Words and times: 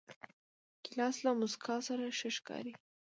ګیلاس 0.83 1.15
له 1.25 1.31
موسکا 1.39 1.75
سره 1.87 2.05
ښه 2.17 2.29
ښکاري. 2.37 2.73